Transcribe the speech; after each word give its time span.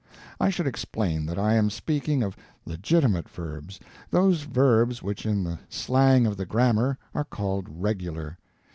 I 0.39 0.49
should 0.49 0.65
explain 0.65 1.27
that 1.27 1.37
I 1.37 1.53
am 1.53 1.69
speaking 1.69 2.23
of 2.23 2.35
legitimate 2.65 3.29
verbs, 3.29 3.79
those 4.09 4.41
verbs 4.45 5.03
which 5.03 5.27
in 5.27 5.43
the 5.43 5.59
slang 5.69 6.25
of 6.25 6.37
the 6.37 6.45
grammar 6.47 6.97
are 7.13 7.23
called 7.25 7.67
Regular. 7.69 8.39